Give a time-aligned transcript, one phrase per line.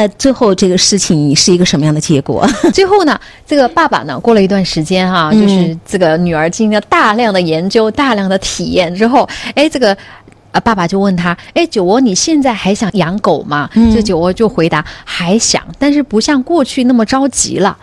[0.00, 2.48] 呃，最后这个事情是一个什么样的结果？
[2.72, 9.94] 最后呢，这个爸爸呢，过了一段时间哈、嗯就是这个女儿经历了大量的研究、大量的体验之后，哎，这个。
[10.52, 13.70] 啊，爸爸就问他，哎，酒窝，你现在还想养狗吗？
[13.74, 17.76] 嗯这酒窝就回答，还想，但是不像过去那么着急了。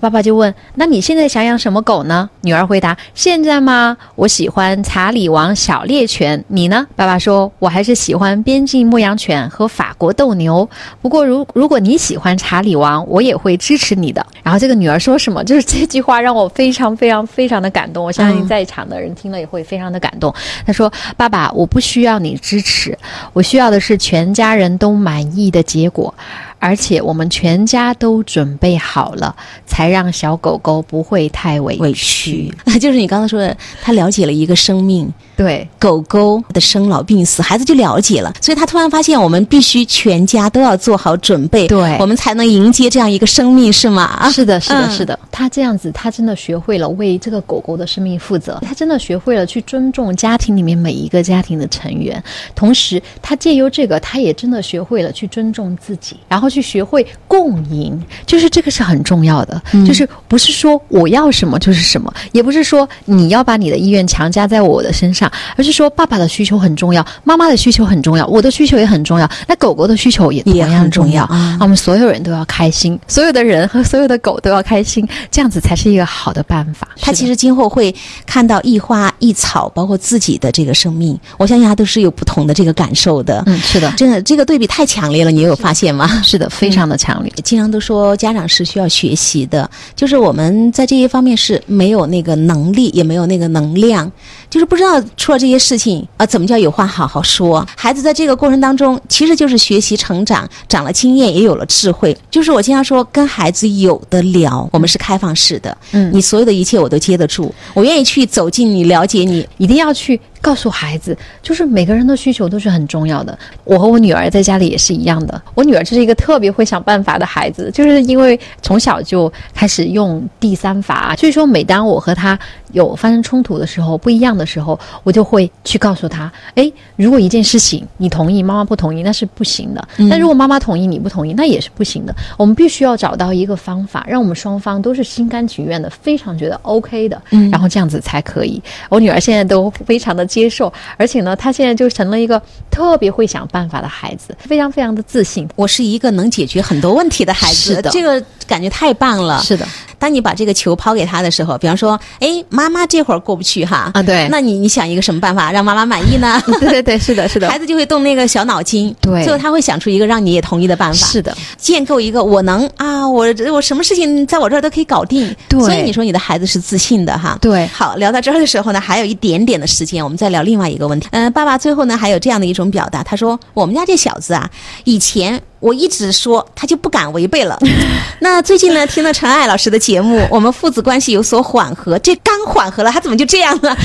[0.00, 3.96] 爸爸就问：“那你现在想养什么狗呢？”女儿回答：“现在吗？
[4.14, 6.44] 我喜欢查理王小猎犬。
[6.48, 10.68] 你呢？”爸爸说：“我还是喜欢边境牧羊犬和法国斗牛。
[11.02, 15.42] 不过如如果你喜欢查理王，我也会支持你的。”然后这个女儿说什么？
[15.42, 18.04] 就是这句话让我非常非常非常的感动。
[18.04, 20.32] 我相信在场的人听了也会非常的感动。
[20.64, 22.96] 她说：“爸爸，我不需要你支持，
[23.32, 26.14] 我需要的是全家人都满意的结果。”
[26.58, 29.34] 而且我们全家都准备好了，
[29.66, 31.82] 才让小狗狗不会太委屈。
[31.82, 41.96] 委屈， 就是你刚才说的，他了解了一个生命，对，狗狗的生老病死，孩子就了解了，所以他突然发现，我们必须全家都要做好准备，对。
[42.00, 44.28] 我们才能迎接这样一个生命，是吗？
[44.32, 45.16] 是的，是的，嗯是的。
[45.30, 52.20] 他这样子，他真的学会了为这个狗狗的生命负责，他真的学会了去尊重家庭里面每一个家庭的成员，
[52.56, 76.88] 同时他借由这个，他也真的学会了去尊重自己，然后去学会共赢，就是这个是很重要的，就是不是说我要什么就是什么，也不是说你要把你的意愿强加在我的身上，而是说爸爸的需求很重要，妈妈的需求很重要，我的需求也很重要，那狗狗的需求也同样重要啊我们所有人都要开心，所有的人和所有的狗都要开心，这样子才是一个好的办法。
[77.00, 77.94] 他其实今后会
[78.26, 83.42] 看到一花一草，包括自己的这个生命，我相信他都是有不同的这个感受的。
[83.46, 86.20] 嗯，是的，真的，这个对比太强烈了，你有发现吗？
[86.22, 87.32] 是的，非常的强烈。
[87.44, 94.10] 经常都说家长是需要学习的，就是我们在这一方面是没有那个能力，也没有那个能量，
[94.50, 97.66] 就是不知道出了这些事情啊、怎么叫有话好好说。
[97.76, 102.16] 孩子在这个过程当中，其实就是学习成长，长了经验，也有了智慧。
[102.30, 109.46] 就是我经常说，跟孩子有的聊，我们是开放式的，嗯你所有的一切我都接得住，我愿意去走进你，了解你。
[109.58, 113.36] 一定要去告诉孩子，就是每个人的需求都是很重要的。
[113.64, 115.40] 我和我女儿在家里也是一样的。
[115.54, 122.38] 我女儿就是一个特别会想办法的孩子，就是因为从小就开始用第三法，所以说每当我和她
[122.72, 132.14] 有发生冲突的时候，不一样的时候，我就会去告诉她：诶，如果一件事情你同意，妈妈不同意，那是不行的；但如果妈妈同意，你不同意，那也是不行的。
[132.36, 138.62] 我们必须要找到一个方法，让我们双方都是心甘情愿的，非常觉得 OK 的，嗯然后这样子才可以。
[138.88, 142.40] 我女儿现在都非常的接受，而且呢，他现在就成了一个
[142.70, 145.48] 特别会想办法的孩子，非常非常的自信。
[145.56, 149.40] 我是一个能解决很多问题的孩子，是的这个感觉太棒了。
[149.42, 149.66] 是的，
[149.98, 154.28] 当你把这个球抛给他的时候，比方说，哎，妈妈这会儿过不去哈，啊对。
[154.30, 156.40] 那你你想一个什么办法让妈妈满意呢？
[156.60, 157.48] 对对对，是的，是的。
[157.50, 159.24] 孩，子就会动那个小脑筋，对。
[159.24, 165.60] 最后他会想出一个让你也同意的办法，是的，建构一个我能啊，我我什么事情在我这儿都可以搞定，对。
[165.60, 167.66] 所以你说你的孩子是自信的哈，对。
[167.68, 171.08] 好，聊到这儿的时候呢，还有一点点的时间，我们再聊另外一个问题。
[171.12, 174.48] 嗯、爸爸最后呢还有这样的一种表达，他说我们家这小子啊，
[174.84, 175.40] 以前。
[175.60, 177.58] 我一直说他就不敢违背了，
[178.20, 183.76] 那最近呢听了陈爱老师的节目， 我们父子关系有所缓和，这刚缓和了，他怎么就这样了？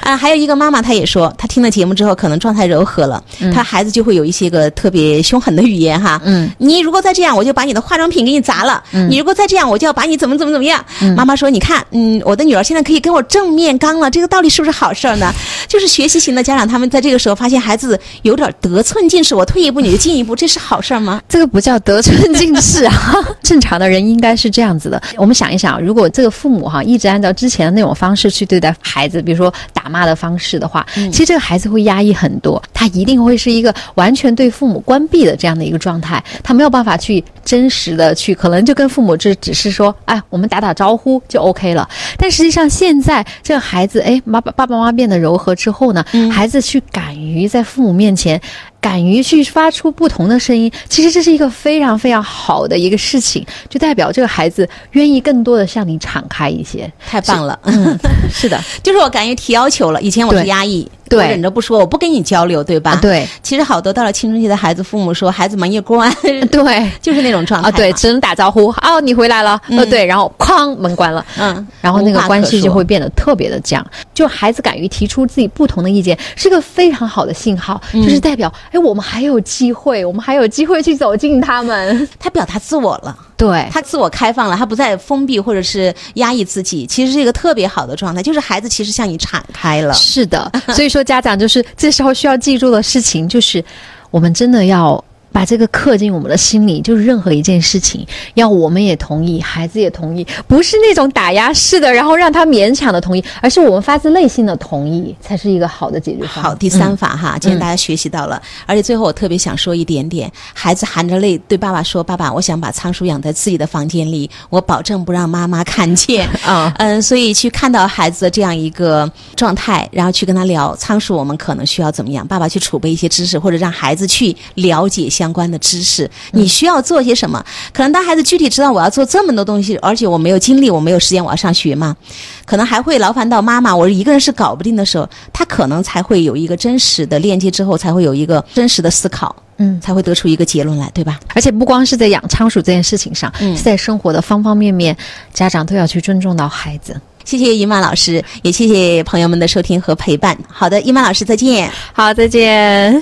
[0.00, 3.22] 啊， 还有一个妈妈，她也说，她听了节目之后可能状态柔和了，
[3.54, 10.84] 她孩子就会有一些个特别凶狠的语言哈，嗯，你如果再这样，我就把你的化妆品给你砸了，嗯你如果再这样，我就要把你怎么怎么怎么样。
[11.16, 15.32] 妈妈说，你看，嗯，我的女儿现在可以跟我正面刚了，这个到底是不是好事儿呢？
[15.66, 21.20] 就是学习型的家长，他们在这个时候发现孩子有点得寸进尺，我退一步你就进一步，这是好事儿吗？
[21.28, 22.94] 这个不叫得寸进尺啊，
[23.42, 25.02] 正常的人应该是这样子的。
[25.16, 41.88] 我们想一想，如果这个父母哈一直按照之前的那种方式去对待孩子，比如说打骂的方式的话，其实这个孩子会压抑很多，他一定会是一个完全对父母关闭的这样的一个状态，他没有办法去真实的去，可能就跟父母这只是说，哎，我们打打招呼就 OK 了。
[42.18, 48.40] 但实际上现在这个孩子，哎，妈爸爸爸妈妈变得柔和之后呢，孩子去敢于在父母面前。
[48.82, 56.92] 敢于去发出不同的声音，其实这是一个非常非常好的一个事情，就代表这个孩子愿意更多的向你敞开一些。
[57.08, 57.96] 太棒了，嗯，
[58.28, 60.02] 是的， 就是我敢于提要求了。
[60.02, 62.92] 以前我是压抑，对我忍着不说，我不跟你交流，对吧？
[62.92, 62.98] 啊，。
[63.00, 66.12] 对其实好多到了青春期的孩子，父母说孩子门一关，
[66.50, 71.24] 对 就是那种状态啊，对，只能打招呼哦，你回来了，呃，对，然后哐门关了。
[71.38, 82.08] 嗯，然后那个关系就会变得特别的僵，就孩子敢于提出自己不同的意见，是个非常好的信号，嗯就是代表，哎，我们还有机会，我们还有机会去走进他们。
[82.18, 83.16] 他表达自我了。
[83.42, 89.92] 对，他自我开放了，他不再封闭或者是压抑自己，其实是一个特别好的状态，就是孩子其实向你敞开了。
[89.94, 93.64] 是的，所以说家长就是这时候需要记住的事情，就是
[94.12, 106.42] 我们真的要把这个刻进我们的心里，就是任何一件事情，要我们也同意，孩子也同意，不是那种打压式的，然后让他勉强的同意，而是我们发自内心的同意，才是一个好的解决方案。
[106.44, 116.28] 好，第三法哈，今天大家学习到了，而且最后我特别想说一点点，孩子含着泪对爸爸说：“爸爸，我想把仓鼠养在自己的房间里，我保证不让妈妈看见。
[116.44, 122.26] ”啊，嗯，所以去看到孩子的这样一个状态，然后去跟他聊仓鼠，我们可能需要怎么样？
[122.26, 126.10] 爸爸去储备一些知识，或者让孩子去了解相关的知识。
[126.32, 127.44] 你需要做些什么？
[127.72, 131.96] 可能当孩子具体知道我要做这么多东西，而且我没有精力，我没有时间，我要上学嘛，
[132.44, 141.20] 可能还会劳烦到妈妈，我一个人是搞不定的时候，他可能才会有一个真实的链接，之后才会有一个真实的思考，嗯才会得出一个结论来，对吧？
[141.34, 144.96] 而且不光是在养仓鼠这件事情上，嗯在生活的方方面面，
[145.32, 147.00] 家长都要去尊重到孩子。
[147.24, 150.36] 谢谢伊曼老师，也谢谢朋友们的收听和陪伴。
[150.48, 151.70] 好的，伊曼老师再见。
[151.92, 153.00] 好，再见。